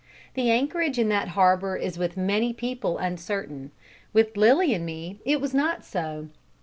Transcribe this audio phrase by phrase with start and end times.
[0.33, 3.69] The anchorage in that harbour is with many people uncertain.
[4.13, 6.29] With Lilly and me it was not so.